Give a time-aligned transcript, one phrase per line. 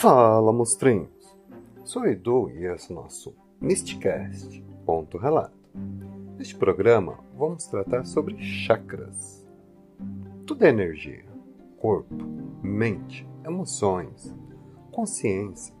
[0.00, 1.36] Fala, monstrinhos!
[1.84, 5.52] Sou Edu e esse é o nosso Mysticast, ponto relato.
[6.38, 9.46] Neste programa, vamos tratar sobre chakras.
[10.46, 11.26] Tudo é energia,
[11.76, 12.14] corpo,
[12.62, 14.34] mente, emoções,
[14.90, 15.74] consciência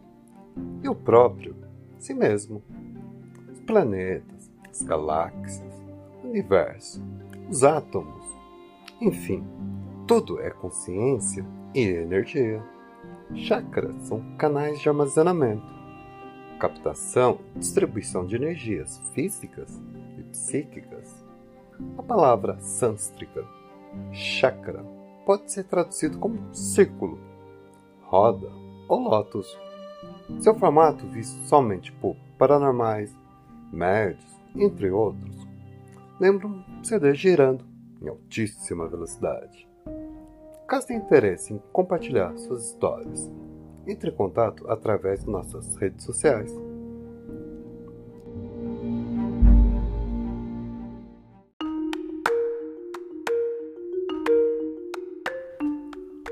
[0.82, 1.56] e o próprio,
[1.98, 2.62] si mesmo.
[3.50, 5.82] Os planetas, as galáxias,
[6.22, 7.02] o universo,
[7.48, 8.26] os átomos,
[9.00, 9.42] enfim,
[10.06, 11.42] tudo é consciência
[11.74, 12.62] e energia.
[13.34, 15.62] Chakras são canais de armazenamento,
[16.58, 19.80] captação e distribuição de energias físicas
[20.18, 21.24] e psíquicas.
[21.96, 23.44] A palavra sânstrica,
[24.12, 24.84] chakra,
[25.24, 27.18] pode ser traduzido como círculo,
[28.02, 28.50] roda
[28.88, 29.56] ou lótus.
[30.40, 33.16] Seu formato visto somente por paranormais,
[33.72, 35.46] médios, entre outros,
[36.18, 37.64] lembra um CD girando
[38.02, 39.69] em altíssima velocidade.
[40.70, 43.28] Caso tenha interesse em compartilhar suas histórias,
[43.88, 46.48] entre em contato através de nossas redes sociais.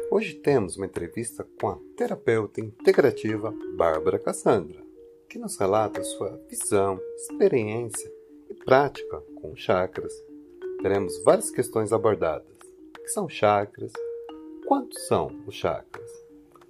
[0.08, 4.80] Hoje temos uma entrevista com a terapeuta integrativa Bárbara Cassandra,
[5.28, 8.08] que nos relata sua visão, experiência
[8.48, 10.12] e prática com chakras.
[10.80, 12.56] Teremos várias questões abordadas,
[13.02, 13.90] que são chakras,
[14.68, 16.10] Quantos são os chakras?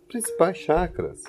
[0.07, 1.21] Principais chakras,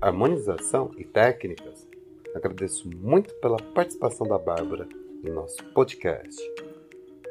[0.00, 1.88] harmonização e técnicas.
[2.36, 4.88] Agradeço muito pela participação da Bárbara
[5.24, 6.40] em nosso podcast.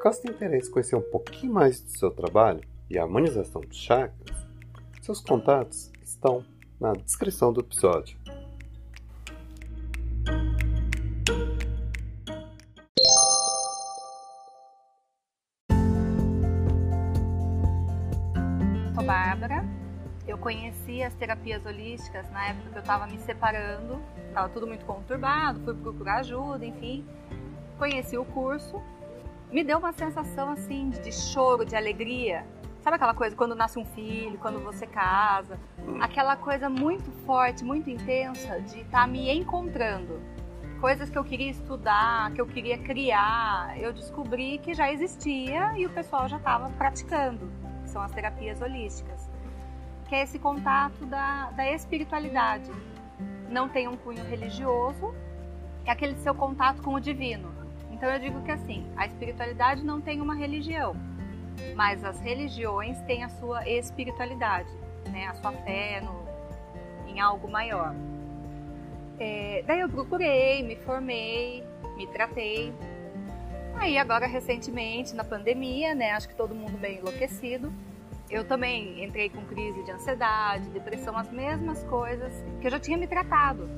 [0.01, 3.77] Caso tenha interesse em conhecer um pouquinho mais do seu trabalho e a harmonização dos
[3.77, 4.35] chakras,
[5.01, 6.43] seus contatos estão
[6.77, 8.19] na descrição do episódio.
[20.37, 25.61] Conheci as terapias holísticas na época que eu estava me separando, estava tudo muito conturbado,
[25.63, 27.05] fui procurar ajuda, enfim.
[27.77, 28.81] Conheci o curso,
[29.49, 32.45] me deu uma sensação assim de, de choro, de alegria.
[32.81, 35.57] Sabe aquela coisa quando nasce um filho, quando você casa?
[36.01, 40.19] Aquela coisa muito forte, muito intensa de estar tá me encontrando.
[40.81, 45.85] Coisas que eu queria estudar, que eu queria criar, eu descobri que já existia e
[45.85, 47.49] o pessoal já estava praticando,
[47.87, 49.27] que são as terapias holísticas
[50.07, 52.71] que é esse contato da, da espiritualidade.
[53.49, 55.13] Não tem um cunho religioso,
[55.85, 57.53] é aquele seu contato com o divino.
[57.91, 60.95] Então eu digo que assim, a espiritualidade não tem uma religião,
[61.75, 64.69] mas as religiões têm a sua espiritualidade,
[65.11, 65.27] né?
[65.27, 66.25] a sua fé no,
[67.07, 67.93] em algo maior.
[69.19, 71.63] É, daí eu procurei, me formei,
[71.95, 72.73] me tratei.
[73.79, 77.71] Aí agora recentemente, na pandemia, né, acho que todo mundo bem enlouquecido,
[78.29, 82.97] eu também entrei com crise de ansiedade, depressão, as mesmas coisas que eu já tinha
[82.97, 83.69] me tratado,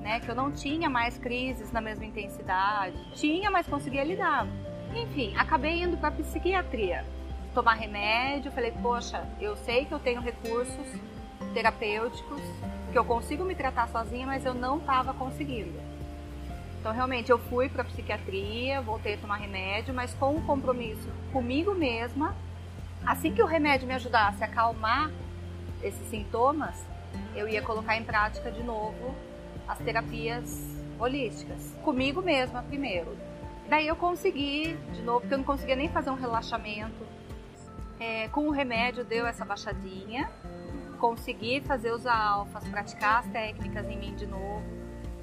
[0.00, 0.20] né?
[0.20, 4.46] Que eu não tinha mais crises na mesma intensidade, tinha, mas conseguia lidar.
[4.94, 7.04] Enfim, acabei indo para psiquiatria,
[7.52, 8.52] tomar remédio.
[8.52, 10.86] Falei, poxa, eu sei que eu tenho recursos
[11.52, 12.40] terapêuticos,
[12.92, 15.89] que eu consigo me tratar sozinha, mas eu não estava conseguindo.
[16.80, 21.74] Então, realmente, eu fui para psiquiatria, voltei a tomar remédio, mas com um compromisso comigo
[21.74, 22.34] mesma
[23.06, 25.10] Assim que o remédio me ajudasse a acalmar
[25.82, 26.84] esses sintomas,
[27.34, 29.14] eu ia colocar em prática de novo
[29.66, 33.16] as terapias holísticas, comigo mesma primeiro.
[33.68, 37.06] Daí eu consegui, de novo, porque eu não conseguia nem fazer um relaxamento.
[37.98, 40.30] É, com o remédio deu essa baixadinha,
[40.98, 44.62] consegui fazer os alfas, praticar as técnicas em mim de novo.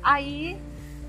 [0.01, 0.59] Aí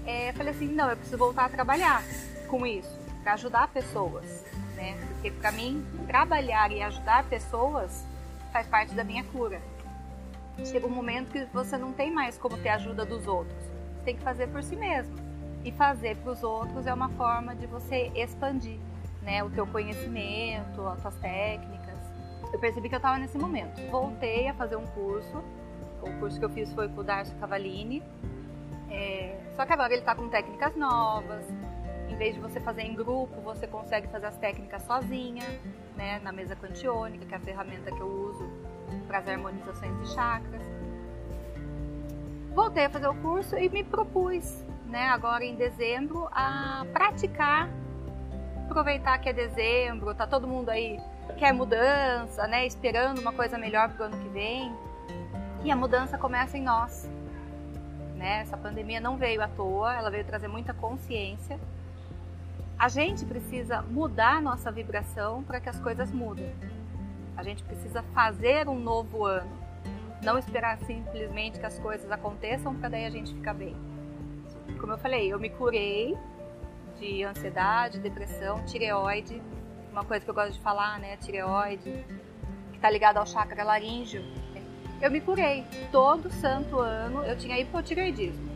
[0.09, 2.03] é, falei assim, não, eu preciso voltar a trabalhar
[2.49, 4.49] com isso, para ajudar pessoas
[4.79, 4.97] né?
[5.09, 8.07] Porque para mim, trabalhar e ajudar pessoas
[8.53, 9.61] faz parte da minha cura.
[10.65, 13.59] Chega um momento que você não tem mais como ter ajuda dos outros.
[13.59, 15.15] Você tem que fazer por si mesmo.
[15.65, 18.79] E fazer para os outros é uma forma de você expandir,
[19.23, 21.99] né, o teu conhecimento, as tuas técnicas.
[22.53, 23.81] Eu percebi que eu estava nesse momento.
[23.91, 25.43] Voltei a fazer um curso.
[26.01, 28.03] O curso que eu fiz foi com o Darcio Cavallini.
[29.59, 31.45] Só que agora ele está com técnicas novas,
[32.09, 35.43] em vez de você fazer em grupo, você consegue fazer as técnicas sozinha,
[35.97, 38.49] né, na mesa quantiônica, que é a ferramenta que eu uso
[39.09, 40.63] para as harmonizações de chakras.
[42.55, 47.69] Voltei a fazer o curso e me propus, né, agora em dezembro, a praticar,
[48.65, 51.01] aproveitar que é dezembro, tá todo mundo aí
[51.37, 54.73] quer mudança, né, esperando uma coisa melhor para o ano que vem.
[55.65, 57.18] E a mudança começa em nós.
[58.19, 58.41] Né?
[58.41, 61.59] Essa pandemia não veio à toa, ela veio trazer muita consciência
[62.79, 66.55] a gente precisa mudar nossa vibração para que as coisas mudem.
[67.37, 69.51] A gente precisa fazer um novo ano.
[70.23, 73.75] Não esperar simplesmente que as coisas aconteçam para daí a gente ficar bem.
[74.81, 76.17] Como eu falei, eu me curei
[77.01, 79.43] de ansiedade, depressão, tireoide,
[79.91, 82.05] uma coisa que eu gosto de falar, né, tireoide,
[82.71, 84.23] que está ligada ao chakra laríngeo.
[85.01, 85.65] Eu me curei.
[85.93, 88.49] Todo santo ano eu tinha hipotireoidismo.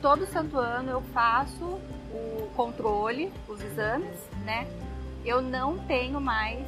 [0.00, 4.68] Todo santo ano eu faço o controle, os exames, né?
[5.24, 6.64] Eu não tenho mais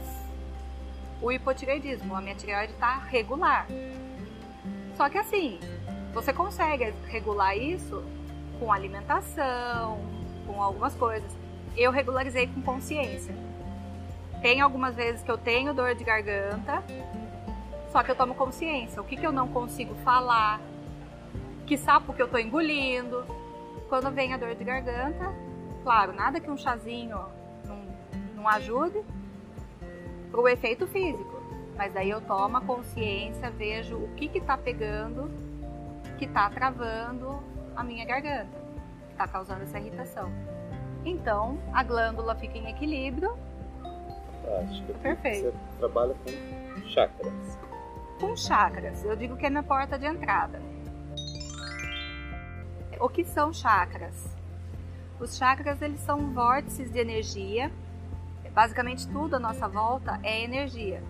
[1.23, 2.17] o hipotireoidismo.
[2.17, 3.69] A minha tireoide está regular.
[4.97, 5.61] Só que assim,
[6.13, 8.03] você consegue regular isso
[8.59, 10.01] com alimentação,
[10.47, 11.31] com algumas coisas.
[11.77, 13.35] Eu regularizei com consciência.
[14.43, 16.83] Tem algumas vezes que eu tenho dor de garganta,
[17.91, 19.01] só que eu tomo consciência.
[19.01, 20.61] O que, que eu não consigo falar,
[21.67, 23.25] que sapo que eu tô engolindo.
[23.89, 25.33] Quando vem a dor de garganta,
[25.83, 27.19] claro, nada que um chazinho
[27.65, 27.79] não,
[28.35, 29.01] não ajude
[30.31, 31.37] pro efeito físico.
[31.77, 35.31] Mas daí eu tomo a consciência, vejo o que que tá pegando,
[36.19, 37.39] que tá travando
[37.77, 38.57] a minha garganta,
[39.11, 40.33] que tá causando essa irritação.
[41.05, 43.37] Então, a glândula fica em equilíbrio.
[44.43, 44.95] Fantástico.
[44.95, 45.53] Perfeito.
[45.53, 47.33] Você trabalha com chakras.
[48.21, 50.61] Com chakras, eu digo que é minha porta de entrada.
[52.99, 54.35] O que são chakras?
[55.21, 57.71] Os chakras eles são vórtices de energia.
[58.55, 61.03] Basicamente tudo à nossa volta é energia.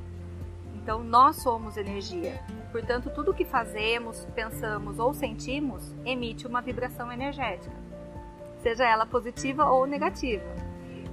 [0.74, 2.42] Então nós somos energia.
[2.72, 7.74] Portanto, tudo que fazemos, pensamos ou sentimos emite uma vibração energética,
[8.62, 10.44] seja ela positiva ou negativa.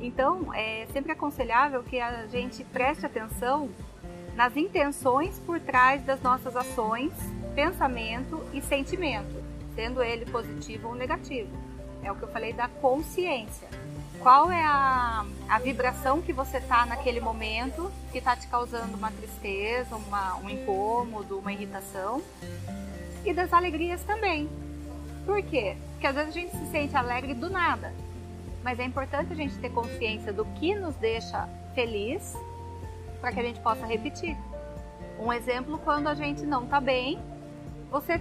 [0.02, 3.70] Então, é sempre aconselhável que a gente preste atenção
[4.36, 7.12] nas intenções por trás das nossas ações,
[7.56, 9.44] pensamento e sentimento,
[9.76, 11.50] sendo ele positivo ou negativo.
[12.04, 13.68] É o que eu falei da consciência.
[14.20, 19.12] Qual é a, a vibração que você está naquele momento que está te causando uma
[19.12, 22.22] tristeza, uma, um incômodo, uma irritação?
[23.26, 24.50] E das alegrias também.
[25.26, 25.78] Por quê?
[25.92, 27.94] Porque às vezes a gente se sente alegre do nada.
[28.64, 32.34] Mas é importante a gente ter consciência do que nos deixa feliz
[33.24, 34.38] para que a gente possa repetir.
[35.18, 37.18] Um exemplo, quando a gente não está bem,
[37.90, 38.20] você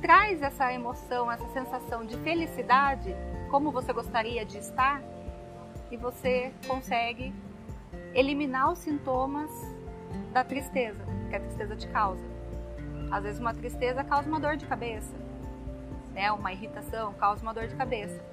[0.00, 3.12] traz essa emoção, essa sensação de felicidade,
[3.50, 5.02] como você gostaria de estar,
[5.90, 7.34] e você consegue
[8.14, 9.50] eliminar os sintomas
[10.32, 12.24] da tristeza que a tristeza te causa.
[13.10, 15.16] Às vezes uma tristeza causa uma dor de cabeça,
[16.12, 16.30] né?
[16.30, 18.24] Uma irritação causa uma dor de cabeça.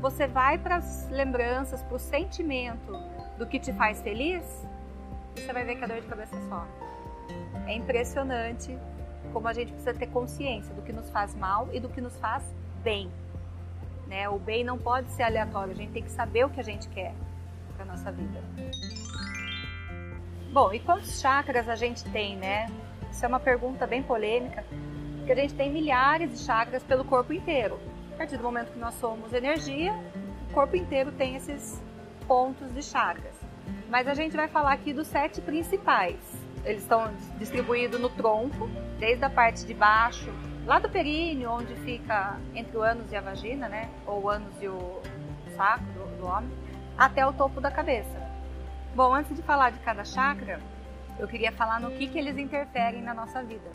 [0.00, 2.90] Você vai para as lembranças, para o sentimento
[3.36, 4.42] do que te faz feliz,
[5.34, 6.68] você vai ver que a dor de cabeça some.
[7.66, 8.78] É impressionante
[9.32, 12.16] como a gente precisa ter consciência do que nos faz mal e do que nos
[12.18, 12.42] faz
[12.82, 13.10] bem.
[14.06, 14.28] Né?
[14.28, 16.88] O bem não pode ser aleatório, a gente tem que saber o que a gente
[16.88, 17.14] quer
[17.76, 18.42] para nossa vida.
[20.52, 22.66] Bom, e quantos chakras a gente tem, né?
[23.10, 24.64] Isso é uma pergunta bem polêmica,
[25.16, 27.78] porque a gente tem milhares de chakras pelo corpo inteiro.
[28.12, 29.94] A partir do momento que nós somos energia,
[30.50, 31.80] o corpo inteiro tem esses
[32.28, 33.41] pontos de chakras.
[33.92, 36.16] Mas a gente vai falar aqui dos sete principais.
[36.64, 38.66] Eles estão distribuídos no tronco,
[38.98, 40.32] desde a parte de baixo
[40.64, 43.90] lá do períneo, onde fica entre o ânus e a vagina, né?
[44.06, 45.02] Ou o ânus e o
[45.54, 46.50] saco do, do homem,
[46.96, 48.18] até o topo da cabeça.
[48.94, 50.58] Bom, antes de falar de cada chakra,
[51.18, 53.70] eu queria falar no que, que eles interferem na nossa vida.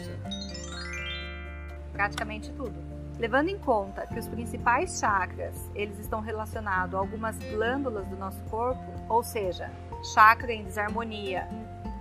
[1.93, 2.73] Praticamente tudo.
[3.19, 8.43] Levando em conta que os principais chakras, eles estão relacionados a algumas glândulas do nosso
[8.45, 9.71] corpo, ou seja,
[10.13, 11.47] chakra em desarmonia,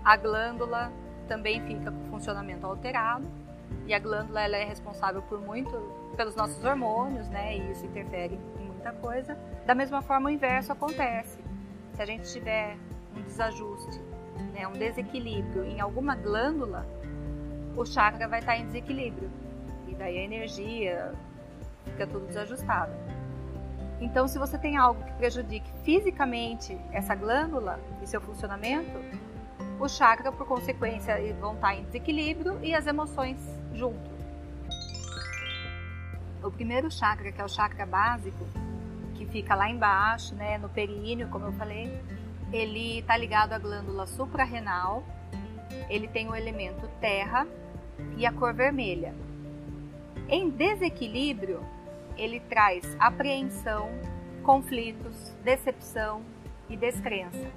[0.04, 0.92] a glândula
[1.28, 3.26] também fica com funcionamento alterado,
[3.86, 5.72] e a glândula ela é responsável por muito
[6.16, 7.56] pelos nossos hormônios, né?
[7.56, 9.36] E isso interfere em muita coisa.
[9.64, 11.38] Da mesma forma, o inverso acontece.
[11.94, 12.76] Se a gente tiver
[13.16, 14.00] um desajuste,
[14.52, 16.86] né, um desequilíbrio em alguma glândula,
[17.76, 19.30] o chakra vai estar em desequilíbrio.
[19.86, 21.12] E daí a energia
[21.84, 22.92] fica tudo desajustado.
[24.00, 29.00] Então, se você tem algo que prejudique fisicamente essa glândula e seu funcionamento,
[29.80, 33.38] o chakra, por consequência, vão estar em desequilíbrio e as emoções
[33.74, 34.10] junto.
[36.42, 38.46] O primeiro chakra, que é o chakra básico,
[39.14, 42.00] que fica lá embaixo, né, no períneo, como eu falei,
[42.52, 45.02] ele está ligado à glândula suprarrenal,
[45.88, 47.46] ele tem o elemento terra
[48.16, 49.14] e a cor vermelha.
[50.28, 51.60] Em desequilíbrio,
[52.16, 53.88] ele traz apreensão,
[54.42, 56.22] conflitos, decepção
[56.68, 57.50] e descrença.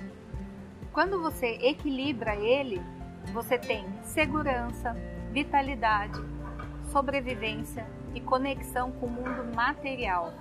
[0.91, 2.81] Quando você equilibra ele,
[3.31, 4.95] você tem segurança,
[5.31, 6.19] vitalidade,
[6.91, 10.33] sobrevivência e conexão com o mundo material.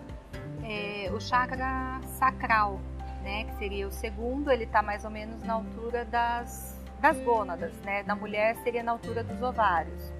[0.65, 2.81] É, o chakra sacral,
[3.23, 7.73] né, que seria o segundo, ele está mais ou menos na altura das, das gônadas,
[7.85, 8.03] né?
[8.03, 10.13] Da mulher seria na altura dos ovários.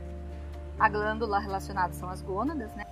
[0.79, 2.85] A glândula relacionada são as gônadas, né?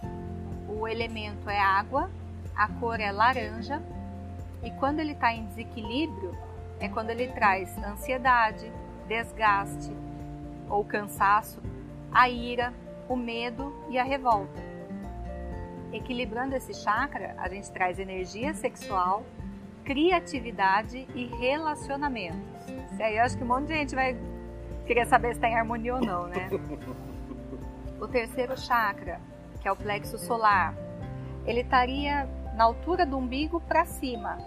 [0.79, 2.11] O elemento é água,
[2.55, 3.83] a cor é laranja
[4.63, 6.37] e quando ele está em desequilíbrio
[6.79, 8.71] é quando ele traz ansiedade,
[9.09, 9.91] desgaste
[10.69, 11.63] ou cansaço,
[12.13, 12.75] a ira,
[13.09, 14.61] o medo e a revolta.
[15.93, 19.25] Equilibrando esse chakra, a gente traz energia sexual,
[19.83, 22.67] criatividade e relacionamentos.
[22.99, 24.15] E aí eu acho que um monte de gente vai
[24.87, 26.51] querer saber se está em harmonia ou não, né?
[27.99, 29.19] O terceiro chakra,
[29.67, 30.77] que é o plexo solar,
[31.45, 34.39] ele estaria na altura do umbigo para cima,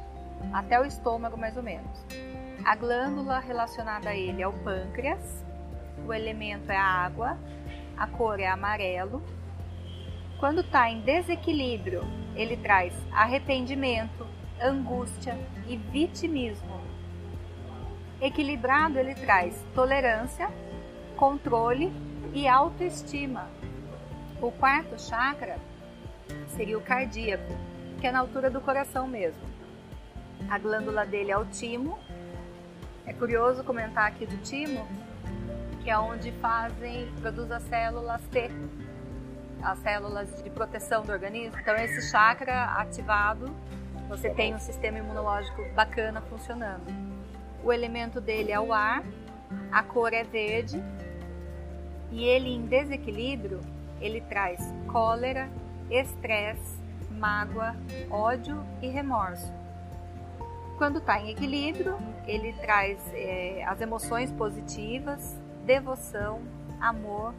[0.54, 2.06] até o estômago mais ou menos.
[2.64, 5.46] A glândula relacionada a ele é o pâncreas,
[6.08, 7.38] o elemento é a água,
[7.98, 9.22] a cor é amarelo.
[10.40, 14.26] Quando está em desequilíbrio, ele traz arrependimento,
[14.62, 16.80] angústia e vitimismo.
[18.22, 20.50] Equilibrado, ele traz tolerância,
[21.18, 21.92] controle
[22.34, 23.59] e autoestima.
[24.42, 25.58] O quarto chakra
[26.56, 27.54] seria o cardíaco,
[28.00, 29.42] que é na altura do coração mesmo.
[30.50, 32.00] A glândula dele é o timo.
[33.06, 34.88] É curioso comentar aqui do timo,
[35.84, 38.50] que é onde fazem, produz as células T,
[39.62, 41.60] as células de proteção do organismo.
[41.60, 43.54] Então esse chakra ativado,
[44.08, 46.86] você tem um sistema imunológico bacana funcionando.
[47.62, 49.04] O elemento dele é o ar,
[49.70, 50.82] a cor é verde
[52.12, 53.60] e ele em desequilíbrio,
[54.02, 55.50] ele traz cólera,
[55.90, 56.80] estresse,
[57.12, 57.76] mágoa,
[58.10, 59.52] ódio e remorso.
[60.78, 66.42] Quando está em equilíbrio, ele traz é, as emoções positivas, devoção,
[66.80, 67.34] amor,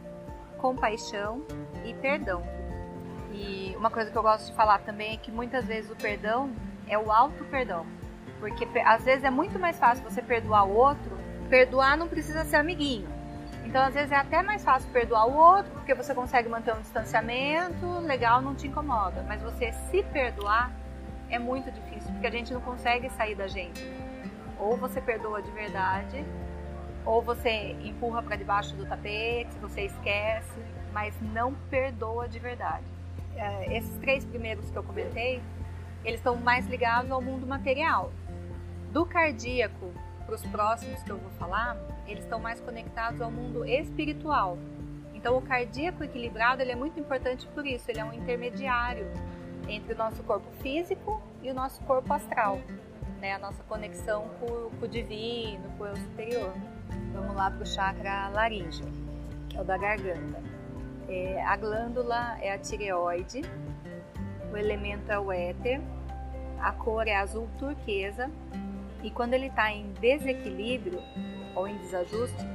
[0.57, 1.43] compaixão
[1.83, 2.43] e perdão.
[3.33, 6.51] E uma coisa que eu gosto de falar também é que muitas vezes o perdão
[6.87, 7.85] é o auto perdão,
[8.39, 11.17] porque às vezes é muito mais fácil você perdoar o outro.
[11.49, 13.07] Perdoar não precisa ser amiguinho.
[13.65, 16.81] Então, às vezes é até mais fácil perdoar o outro, porque você consegue manter um
[16.81, 19.23] distanciamento, legal, não te incomoda.
[19.27, 20.71] Mas você se perdoar
[21.29, 23.81] é muito difícil, porque a gente não consegue sair da gente.
[24.59, 26.25] Ou você perdoa de verdade,
[27.05, 30.59] ou você empurra para debaixo do tapete, você esquece,
[30.93, 32.85] mas não perdoa de verdade.
[33.35, 35.41] É, esses três primeiros que eu comentei,
[36.03, 38.11] eles estão mais ligados ao mundo material.
[38.91, 39.93] Do cardíaco
[40.31, 41.75] para os próximos que eu vou falar,
[42.07, 44.57] eles estão mais conectados ao mundo espiritual.
[45.13, 49.11] Então, o cardíaco equilibrado ele é muito importante por isso, ele é um intermediário
[49.67, 52.61] entre o nosso corpo físico e o nosso corpo astral,
[53.19, 53.33] né?
[53.33, 56.53] a nossa conexão com, com o divino, com o eu superior.
[57.13, 58.85] Vamos lá para o chakra laríngeo,
[59.49, 60.41] que é o da garganta.
[61.09, 63.41] É, a glândula é a tireoide,
[64.49, 65.81] o elemento é o éter,
[66.57, 68.31] a cor é azul turquesa
[69.03, 71.01] e quando ele está em desequilíbrio
[71.55, 72.45] ou em desajuste,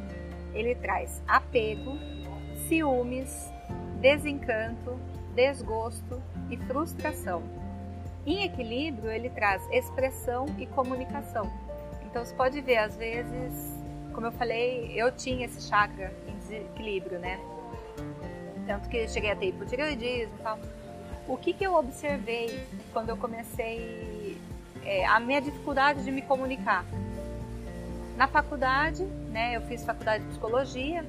[0.55, 1.99] ele traz apego,
[2.69, 3.51] ciúmes,
[4.01, 4.99] desencanto,
[5.35, 7.43] desgosto e frustração.
[8.25, 11.51] Em equilíbrio, ele traz expressão e comunicação.
[12.05, 13.73] Então você pode ver, às vezes,
[14.13, 17.39] como eu falei, eu tinha esse chakra em desequilíbrio, né?
[18.67, 20.59] Tanto que cheguei a ter hipotireoidismo e tal.
[21.29, 24.16] O que, que eu observei quando eu comecei
[24.87, 26.85] é, a minha dificuldade de me comunicar?
[28.17, 31.05] Na faculdade, né, eu fiz faculdade de psicologia,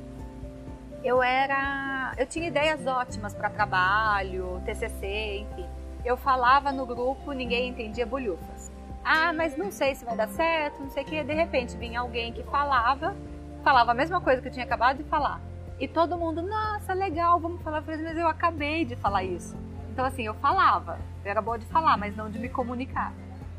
[1.04, 5.66] eu era, eu tinha ideias ótimas para trabalho, TCC, enfim.
[6.04, 8.72] Eu falava no grupo, ninguém entendia bolhufas.
[9.06, 11.24] Ah, mas não sei se vai dar certo, não sei o que.
[11.24, 13.16] De repente vinha alguém que falava,
[13.64, 15.40] falava a mesma coisa que eu tinha acabado de falar.
[15.80, 17.84] E todo mundo, nossa, legal, vamos falar.
[17.86, 19.56] Mas eu acabei de falar isso.
[19.92, 23.14] Então, assim, eu falava, eu era boa de falar, mas não de me comunicar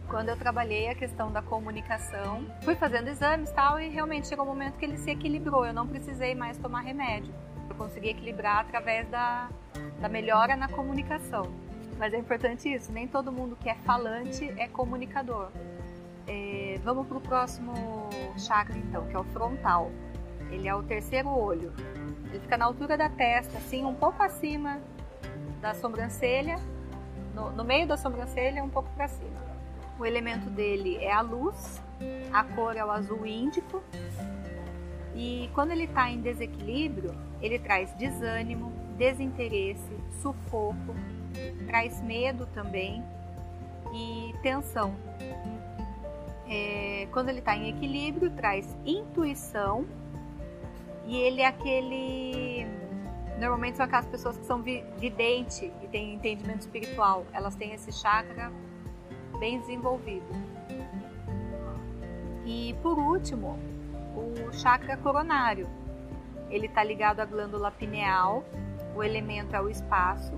[0.09, 4.49] quando eu trabalhei a questão da comunicação, fui fazendo exames tal, e realmente chegou um
[4.49, 5.67] momento que ele se equilibrou.
[5.67, 7.33] Eu não precisei mais tomar remédio.
[7.69, 9.49] Eu consegui equilibrar através da,
[10.01, 11.53] da melhora na comunicação.
[11.99, 15.51] Mas é importante isso, nem todo mundo que é falante é comunicador.
[16.27, 17.73] É, vamos para o próximo
[18.37, 19.91] chakra então, que é o frontal.
[20.51, 21.73] Ele é o terceiro olho.
[22.31, 24.81] Ele fica na altura da testa, assim, um pouco acima
[25.61, 26.57] da sobrancelha,
[27.35, 29.48] no, no meio da sobrancelha, um pouco para cima.
[29.99, 31.83] O elemento dele é a luz,
[32.33, 33.83] a cor é o azul índico.
[35.15, 37.13] E quando ele está em desequilíbrio,
[37.43, 40.95] ele traz desânimo, desinteresse, sufoco,
[41.67, 43.03] traz medo também
[43.93, 44.95] e tensão.
[46.49, 49.85] É, quando ele está em equilíbrio, traz intuição
[51.07, 52.67] e ele é aquele.
[53.39, 57.27] Normalmente são aquelas pessoas que são vidente e têm entendimento espiritual.
[57.33, 58.53] Elas têm esse chakra
[59.39, 60.27] bem desenvolvido.
[62.45, 63.59] E por último,
[64.15, 65.69] o chakra coronário.
[66.51, 68.43] Ele está ligado à glândula pineal
[68.99, 70.33] o elemento é o espaço,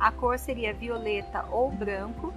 [0.00, 2.34] a cor seria violeta ou branco.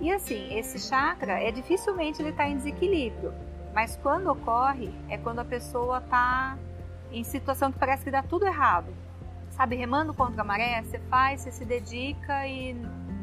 [0.00, 3.32] E assim, esse chakra é dificilmente ele está em desequilíbrio,
[3.72, 6.58] mas quando ocorre é quando a pessoa está
[7.12, 8.92] em situação que parece que dá tudo errado.
[9.50, 12.74] Sabe, remando contra a maré, você faz, você se dedica e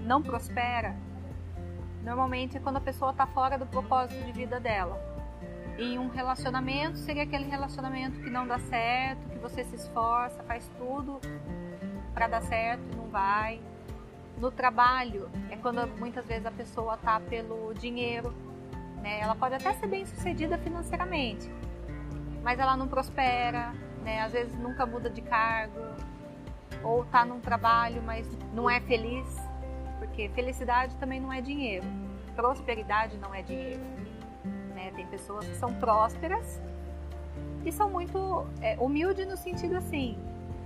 [0.06, 0.96] não prospera.
[2.04, 5.02] Normalmente é quando a pessoa está fora do propósito de vida dela.
[5.78, 10.70] Em um relacionamento seria aquele relacionamento que não dá certo, que você se esforça, faz
[10.78, 11.20] tudo
[12.14, 13.62] para dar certo e não vai.
[14.38, 18.34] No trabalho é quando muitas vezes a pessoa tá pelo dinheiro,
[19.02, 19.22] né?
[19.22, 21.50] Ela pode até ser bem sucedida financeiramente,
[22.44, 24.22] mas ela não prospera, né?
[24.22, 25.80] Às vezes nunca muda de cargo
[26.84, 29.28] ou tá num trabalho, mas não é feliz,
[30.00, 31.86] porque felicidade também não é dinheiro,
[32.36, 33.82] prosperidade não é dinheiro.
[34.74, 34.92] Né?
[34.96, 36.62] Tem pessoas que são prósperas
[37.66, 40.18] e são muito é, humildes no sentido assim,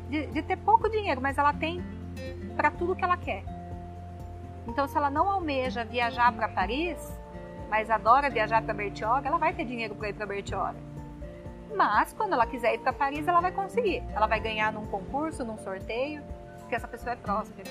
[0.10, 1.84] de, de ter pouco dinheiro, mas ela tem
[2.56, 3.44] para tudo que ela quer.
[4.68, 6.98] Então, se ela não almeja viajar para Paris,
[7.70, 10.76] mas adora viajar para Bertioga, ela vai ter dinheiro para ir para Bertioga.
[11.76, 14.04] Mas, quando ela quiser ir para Paris, ela vai conseguir.
[14.14, 16.24] Ela vai ganhar num concurso, num sorteio,
[16.60, 17.70] porque essa pessoa é próspera.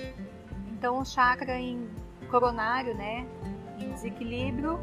[0.77, 1.89] Então, o chakra em
[2.31, 3.27] coronário, né,
[3.79, 4.79] em desequilíbrio,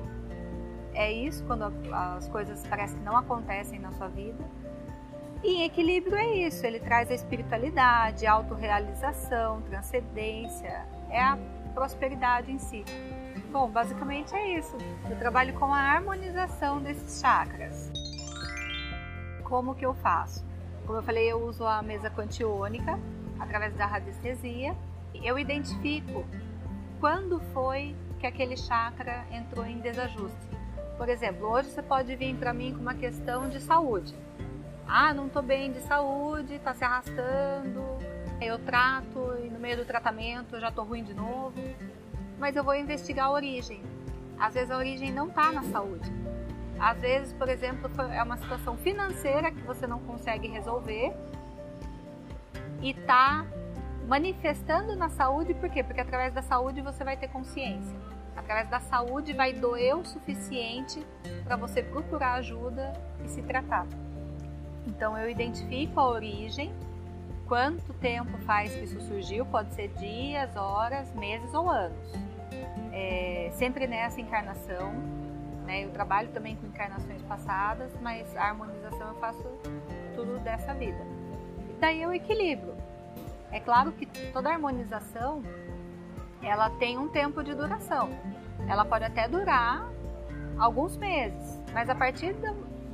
[0.92, 4.44] é isso, quando as coisas parecem que não acontecem na sua vida.
[5.44, 11.38] E equilíbrio é isso, ele traz a espiritualidade, a autorrealização, transcendência, é a
[11.76, 12.84] prosperidade em si.
[13.52, 14.76] Bom, basicamente é isso.
[15.08, 17.92] Eu trabalho com a harmonização desses chakras.
[19.44, 20.44] Como que eu faço?
[20.88, 23.00] Como eu falei, eu uso a mesa quantiônica
[23.40, 24.76] através da radiestesia.
[25.22, 26.26] Eu identifico
[27.00, 30.48] quando foi que aquele chakra entrou em desajuste.
[30.98, 34.16] Por exemplo, hoje você pode vir para mim com uma questão de saúde.
[34.88, 37.84] Ah, não estou bem de saúde, está se arrastando.
[38.40, 41.54] Eu trato e no meio do tratamento eu já estou ruim de novo.
[42.40, 43.82] Mas eu vou investigar a origem.
[44.40, 46.10] Às vezes a origem não está na saúde.
[46.80, 51.14] Às vezes, por exemplo, é uma situação financeira que você não consegue resolver
[52.82, 53.46] e está
[54.08, 55.84] manifestando na saúde, por quê?
[55.84, 57.96] Porque através da saúde você vai ter consciência.
[58.36, 61.06] Através da saúde vai doer o suficiente
[61.44, 63.88] para você procurar ajuda e se tratar.
[64.88, 66.74] Então eu identifico a origem,
[67.48, 72.14] quanto tempo faz que isso surgiu, pode ser dias, horas, meses ou anos.
[72.92, 74.92] É, sempre nessa encarnação,
[75.66, 75.86] né?
[75.86, 79.44] Eu trabalho também com encarnações passadas, mas a harmonização eu faço
[80.16, 81.00] tudo dessa vida.
[81.70, 82.73] E daí eu equilibro.
[83.54, 85.44] É claro que toda harmonização
[86.42, 88.10] ela tem um tempo de duração.
[88.68, 89.88] Ela pode até durar
[90.58, 92.34] alguns meses, mas a partir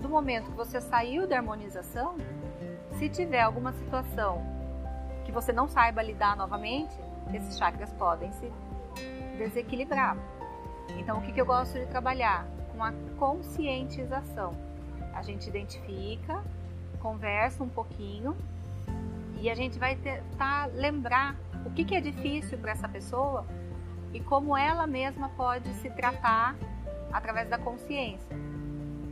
[0.02, 2.18] do momento que você saiu da harmonização,
[2.98, 4.44] se tiver alguma situação
[5.24, 6.94] que você não saiba lidar novamente,
[7.34, 8.52] esses chakras podem se
[9.38, 10.18] desequilibrar.
[10.98, 12.46] Então, o que, que eu gosto de trabalhar?
[12.74, 14.54] Com a conscientização.
[15.14, 16.44] A gente identifica,
[17.00, 18.36] conversa um pouquinho
[19.40, 23.46] e a gente vai tentar lembrar o que, que é difícil para essa pessoa
[24.14, 26.56] e como ela mesma pode se tratar
[27.12, 28.36] através da consciência.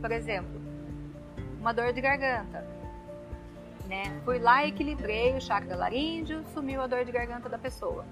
[0.00, 0.60] Por exemplo,
[1.60, 2.66] uma dor de garganta.
[3.86, 4.20] Né?
[4.24, 8.04] Fui lá equilibrei o chakra laríngeo, sumiu a dor de garganta da pessoa.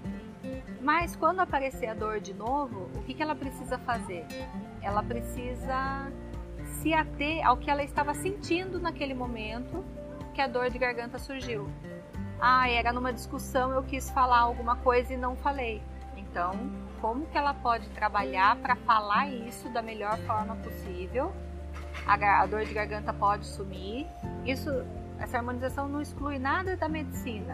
[0.81, 4.25] Mas quando aparecer a dor de novo, o que, que ela precisa fazer?
[4.81, 6.11] Ela precisa
[6.81, 9.83] se ater ao que ela estava sentindo naquele momento
[10.33, 11.67] que a dor de garganta surgiu.
[12.39, 15.81] Ah, era numa discussão, eu quis falar alguma coisa e não falei.
[16.15, 16.51] Então,
[17.01, 21.33] como que ela pode trabalhar para falar isso da melhor forma possível
[22.05, 24.07] a, a dor de garganta pode sumir.
[24.45, 24.69] Isso,
[25.19, 27.53] essa harmonização não exclui nada da medicina.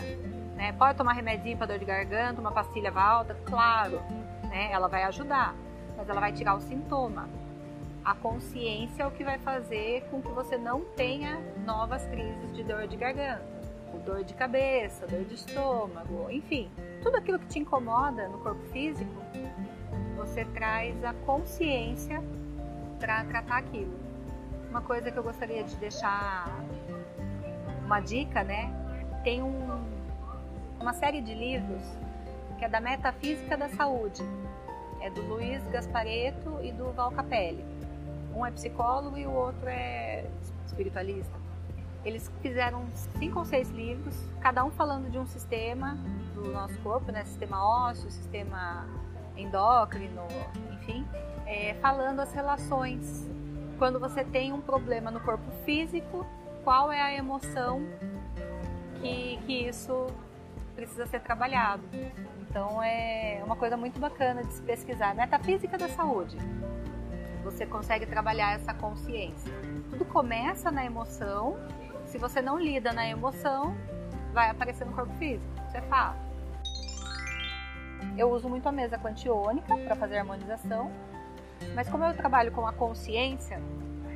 [0.55, 0.73] Né?
[0.73, 4.01] Pode tomar remedinho para dor de garganta, uma pastilha valda, claro,
[4.49, 4.71] né?
[4.71, 5.55] ela vai ajudar,
[5.97, 7.27] mas ela vai tirar o sintoma.
[8.05, 12.63] A consciência é o que vai fazer com que você não tenha novas crises de
[12.63, 13.52] dor de garganta,
[13.99, 16.69] dor de cabeça, dor de estômago, enfim,
[17.01, 19.11] tudo aquilo que te incomoda no corpo físico,
[20.15, 22.23] você traz a consciência
[22.99, 23.93] para tratar aquilo.
[24.69, 26.47] Uma coisa que eu gostaria de deixar
[27.85, 28.71] uma dica, né?
[29.23, 29.85] Tem um,
[30.79, 31.83] uma série de livros
[32.57, 34.23] que é da Metafísica da Saúde.
[35.01, 37.65] É do Luiz Gaspareto e do Val Capelli.
[38.33, 40.25] Um é psicólogo e o outro é
[40.65, 41.42] espiritualista.
[42.03, 42.85] Eles fizeram
[43.17, 45.97] cinco ou seis livros, cada um falando de um sistema
[46.33, 47.23] do nosso corpo, né?
[47.23, 48.85] Sistema ósseo, sistema
[49.37, 50.27] endócrino,
[50.73, 51.05] enfim,
[51.45, 53.29] é, falando as relações
[53.77, 56.25] quando você tem um problema no corpo físico,
[56.63, 57.81] qual é a emoção
[59.01, 60.07] que, que isso
[60.75, 61.83] precisa ser trabalhado.
[62.41, 65.15] Então é uma coisa muito bacana de se pesquisar.
[65.15, 66.37] Metafísica da saúde.
[67.43, 69.51] Você consegue trabalhar essa consciência.
[69.89, 71.57] Tudo começa na emoção.
[72.13, 73.75] Se você não lida na emoção,
[74.33, 75.51] vai aparecer no corpo físico.
[75.67, 76.19] Isso é fato.
[78.15, 80.91] Eu uso muito a mesa quantiônica para fazer harmonização,
[81.73, 83.59] mas como eu trabalho com a consciência,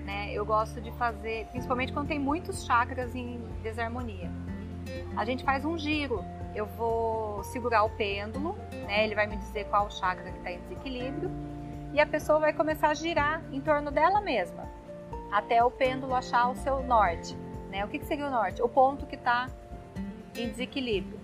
[0.05, 4.29] né, eu gosto de fazer, principalmente quando tem muitos chakras em desarmonia.
[5.15, 6.23] A gente faz um giro.
[6.53, 8.55] Eu vou segurar o pêndulo,
[8.85, 11.31] né, ele vai me dizer qual chakra que está em desequilíbrio,
[11.93, 14.69] e a pessoa vai começar a girar em torno dela mesma,
[15.31, 17.35] até o pêndulo achar o seu norte.
[17.69, 17.83] Né?
[17.83, 18.61] O que, que seria o norte?
[18.61, 19.47] O ponto que está
[20.35, 21.19] em desequilíbrio.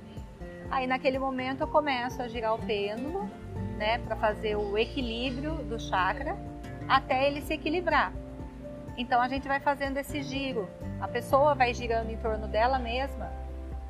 [0.70, 3.30] Aí naquele momento eu começo a girar o pêndulo,
[3.78, 6.36] né, para fazer o equilíbrio do chakra
[6.88, 8.12] até ele se equilibrar.
[8.98, 10.70] Então a gente vai fazendo esse giro.
[11.00, 13.32] A pessoa vai girando em torno dela mesma.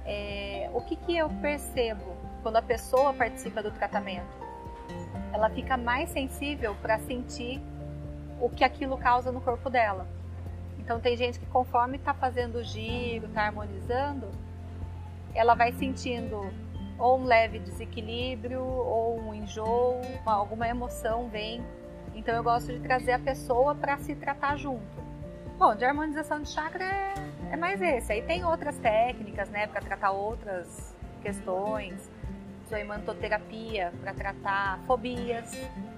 [0.06, 4.44] É, o que, que eu percebo quando a pessoa participa do tratamento?
[5.32, 7.62] Ela fica mais sensível para sentir
[8.39, 10.08] o que aquilo causa no corpo dela.
[10.84, 14.30] Então tem gente que conforme está fazendo o giro, está harmonizando,
[15.34, 16.52] ela vai sentindo
[17.00, 21.63] ou um leve desequilíbrio ou um enjoo, alguma emoção vem.
[22.13, 25.02] Então eu gosto de trazer a pessoa para se tratar junto.
[25.58, 27.13] Bom, de harmonização de chakra é,
[27.52, 28.12] é mais esse.
[28.12, 32.12] Aí tem outras técnicas, né, para tratar outras questões.
[32.69, 35.52] Zoimantoterapia para tratar fobias,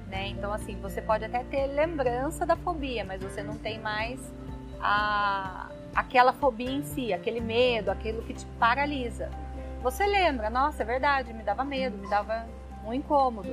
[0.08, 0.28] né?
[0.28, 4.20] Então assim, você pode até ter lembrança da fobia, mas você não tem mais
[4.86, 9.32] a aquela fobia em si, aquele medo, aquilo que te paralisa.
[9.82, 12.46] Você lembra, nossa, é verdade, me dava medo, me dava
[12.86, 13.50] um incômodo.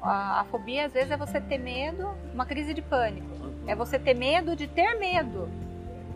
[0.00, 3.28] A, a fobia às vezes é você ter medo, uma crise de pânico.
[3.66, 5.48] É você ter medo de ter medo.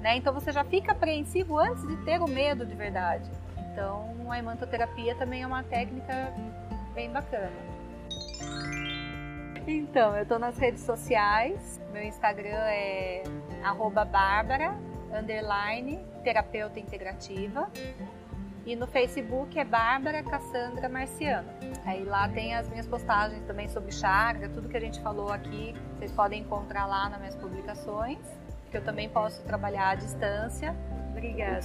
[0.01, 0.17] Né?
[0.17, 3.31] Então você já fica apreensivo antes de ter o medo de verdade.
[3.71, 6.33] Então a imantoterapia também é uma técnica
[6.95, 7.74] bem bacana.
[9.67, 11.81] Então, eu estou nas redes sociais.
[11.93, 13.23] Meu Instagram é
[15.13, 17.71] underline terapeuta integrativa.
[18.67, 21.49] E no Facebook é Bárbara Cassandra Marciano.
[21.85, 25.75] Aí lá tem as minhas postagens também sobre chakra, tudo que a gente falou aqui,
[25.99, 28.19] vocês podem encontrar lá nas minhas publicações,
[28.71, 30.75] que eu também posso trabalhar à distância.
[31.11, 31.61] Obrigada.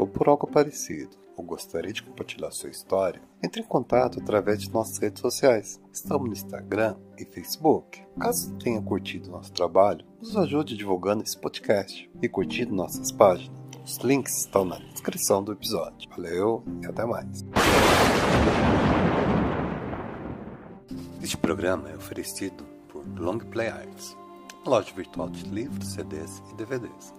[0.00, 4.72] Passou por algo parecido ou gostaria de compartilhar sua história, entre em contato através de
[4.72, 5.78] nossas redes sociais.
[5.92, 8.02] Estamos no Instagram e Facebook.
[8.18, 13.54] Caso tenha curtido nosso trabalho, nos ajude divulgando esse podcast e curtindo nossas páginas.
[13.84, 16.08] Os links estão na descrição do episódio.
[16.08, 17.44] Valeu e até mais.
[21.22, 24.16] Este programa é oferecido por Long Play Arts,
[24.64, 27.12] loja virtual de livros, CDs e DVDs.